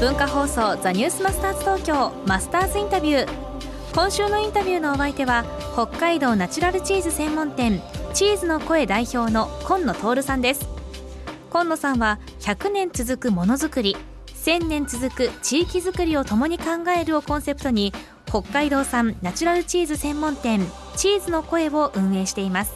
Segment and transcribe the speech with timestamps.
[0.00, 3.28] 文化放送ザニュースマスターズ東京マスターズインタビュー。
[3.94, 7.80] 今週のインタビューのお相手は北海道ナチュラルチーズ専門店
[8.12, 10.68] チーズの声代表の今野徹さんです。
[11.48, 16.64] 今野さんは100年続くものづくり1000年続く地域づくりを共に考
[16.94, 17.92] えるをコンセプトに
[18.26, 20.60] 北海道産ナチュラルチーズ専門店
[20.96, 22.74] チーズの声を運営しています。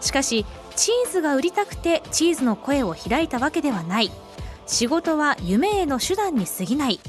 [0.00, 4.12] しかしチーズが売りたくてチーズの声を開いたわけではない。
[4.68, 7.00] 仕事は夢への手段に過ぎない。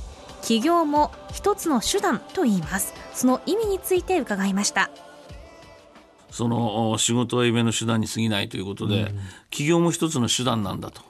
[0.41, 2.93] 起業も一つの手段と言います。
[3.13, 4.89] その意味について伺いました。
[6.31, 11.01] その仕事は夢の手段に過ぎないということで、うん、起業も一つの手段なんだと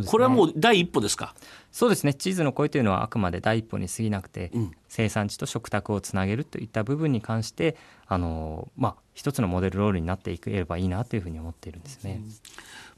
[0.00, 1.34] ね、これはもう第一歩ですか？
[1.70, 2.14] そうですね。
[2.14, 12.20] チーズの声というのはあくまで第一歩に過ぎなくて、うん、生産地と食卓をつなげるといった部分に関してあの、まあ、一つのモデルロールになっていければいいなというふうに思っているんですね。
[12.22, 12.32] うん、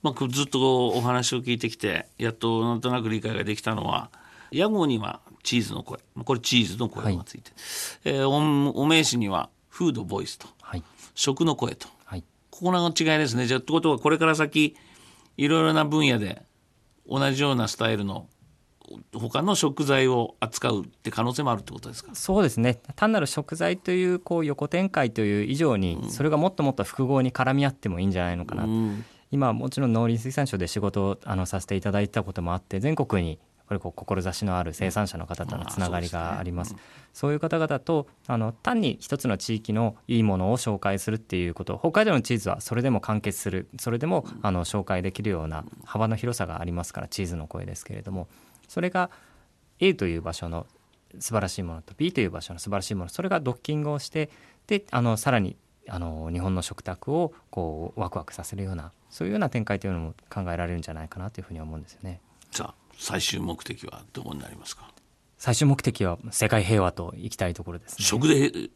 [0.03, 4.11] まあ、ずっとお話を聞いてきてやっとなんとなく理解ができたのは
[4.51, 6.01] 屋号にはチーズの声。
[6.25, 7.53] これチーズの声がついて、
[8.11, 10.83] はい、えー、おお名刺にはフードボイスと、はい、
[11.15, 13.47] 食の声と、はい、ここの違いですね。
[13.47, 14.77] じゃあってことはこれから先
[15.37, 16.43] いろいろな分野で
[17.09, 18.29] 同じようなスタイルの
[19.15, 22.15] 他の食材を扱うって可能性もあるってことですか？
[22.15, 22.81] そうですね。
[22.97, 36.77] 単なる食材というこう横展開という以上に、それがもっともっと複合に絡み合ってもいいんじゃないのかな、うん、今もちろん農林水産省で仕事をあのさせていただいたこともあって全国にぱりこう志のある生産者の方とのつながりがあります。
[37.13, 48.29] そういう方々とあの単に一つの地域のいいものを紹介するっていうこと北海道のチーズはそれでも完結するそれでもあの紹介できるような幅の広さがありますからチーズの声ですけれども
[48.69, 49.11] それが
[49.79, 50.67] A という場所の
[51.21, 54.31] 素晴らしいものと B という場所の素晴らしいものそれがドッキングをして
[54.67, 55.57] であのさらに
[55.89, 62.21] あの日本の食卓をこうワクワクさせるようなそういうような展開というのも考えられるんじゃないかなというふうに思うんですよね。
[62.55, 64.89] じゃあ最終目的はどこになりますか？
[65.37, 68.71] 最終目的は世界平和といきたいところです、ね、食で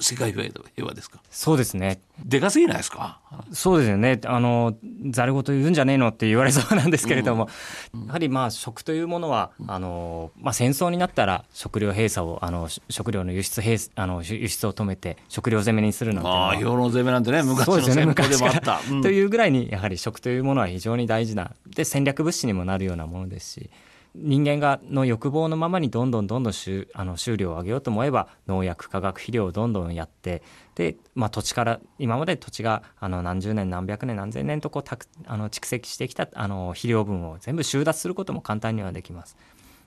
[0.00, 0.50] 世界平
[0.86, 1.20] 和ですか？
[1.30, 2.00] そうですね。
[2.24, 3.20] でかすぎないですか？
[3.52, 4.20] そうですよね。
[4.24, 4.74] あの
[5.10, 7.48] ざると言うんじゃねえのって言われそうなんですけれども、
[7.94, 23.70] うん、やはりまあ食というものはあの、まあ、戦争になったら食料閉鎖をあの食料の輸出閉あの輸出を止めて食料攻めにするなんてああ評論攻めなんてね昔の戦法でもあった、ねうん、というぐらいにやはり食というものは非常に大事なで戦略物資にもなるようなものですし
[24.14, 30.42] 人間がの欲望のままにどんどんどんどん収あの収量を上げようと思えば農薬化学肥料をどんどんやって
[30.74, 39.36] で、まあ、土地から今まで土地があの何十年何百年何千年とこうたくあの蓄積してきたあの肥料分を全部収奪することも簡単にはできます。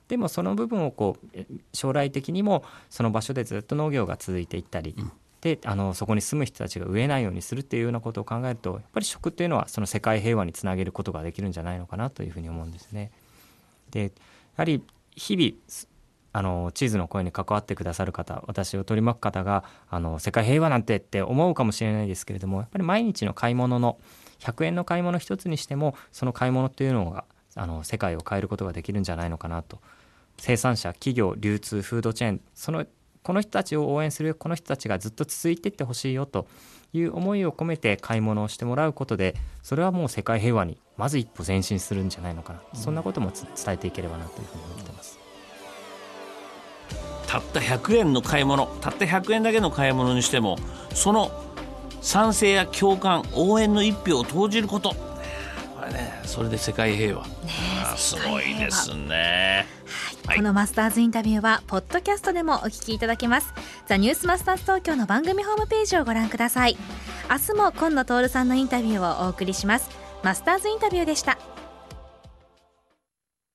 [0.08, 1.38] でもその部分をこう
[1.72, 5.12] 将来的にもその場所でずっと農業が続いていったり、うん
[5.44, 13.10] であのそこに住む人たちが飢えないようにするっていうようなことを考えるとやっぱり食っていうのはその世界平和につなげることができるんじゃないのかなというふうに思うんですね。
[13.94, 14.10] でや
[14.56, 14.82] はり
[15.16, 15.86] 日々
[16.32, 23.98] あのチーズの声に関わってくださる方私を取り巻く方があの世界平和なんてって思うかもしれないですけれどもやっぱり毎日の買い物の
[24.40, 27.24] 100円の買い物一つにしてもその買い物っていうのが
[27.54, 29.80] あの世界を変えることができるんじゃないのかなと。
[30.36, 32.84] 生産者企業流通フードチェーンその
[33.24, 36.46] この人たちを応援するこの人たちがずっと続いていってほしいよと
[36.92, 45.18] いう思いを込めて買い物をしてもらうことでそれはもう世界平和にまず一歩前進するんじゃないのかな、そんなことも伝えていければなというふうに思ってます。
[47.26, 50.56] たった100円の買い物たった100円だけの買い物にしても
[50.94, 51.32] その
[52.00, 54.94] 賛成や共感応援の一票を投じること
[55.84, 56.20] これね。
[56.24, 57.30] それで世界平和、ね、
[57.96, 59.66] すごいですね。
[60.26, 63.52] はい、このマスターズインタビューはポッドキャストでもお聞きいただけます。
[63.86, 66.76] ザニュースマスターズ東京の番組ホームページをご覧ください。
[67.30, 69.90] 明日も今野徹さんのインタビューをお送りします。
[70.22, 71.36] マスターズインタビューでした